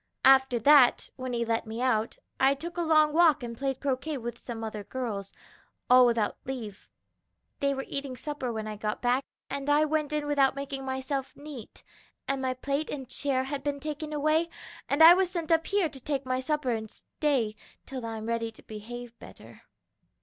"After 0.25 0.57
that, 0.57 1.09
when 1.15 1.33
he 1.33 1.45
let 1.45 1.67
me 1.67 1.79
out, 1.79 2.17
I 2.39 2.55
took 2.55 2.75
a 2.75 2.81
long 2.81 3.13
walk 3.13 3.43
and 3.43 3.55
played 3.55 3.79
croquet 3.79 4.17
with 4.17 4.39
some 4.39 4.63
other 4.63 4.83
girls 4.83 5.31
all 5.91 6.07
without 6.07 6.37
leave. 6.43 6.89
"They 7.59 7.75
were 7.75 7.85
eating 7.87 8.17
supper 8.17 8.51
when 8.51 8.65
I 8.65 8.77
got 8.77 9.03
back, 9.03 9.23
and 9.47 9.69
I 9.69 9.85
went 9.85 10.11
in 10.11 10.25
without 10.25 10.55
making 10.55 10.85
myself 10.85 11.35
neat, 11.35 11.83
and 12.27 12.41
my 12.41 12.55
plate 12.55 12.89
and 12.89 13.07
chair 13.07 13.43
had 13.43 13.61
been 13.61 13.79
taken 13.79 14.11
away, 14.11 14.49
and 14.89 15.03
I 15.03 15.13
was 15.13 15.29
sent 15.29 15.51
up 15.51 15.67
here 15.67 15.87
to 15.87 15.99
take 15.99 16.25
my 16.25 16.39
supper 16.39 16.71
and 16.71 16.89
stay 16.89 17.55
till 17.85 18.03
I'm 18.03 18.25
ready 18.25 18.51
to 18.53 18.63
behave 18.63 19.19
better." 19.19 19.61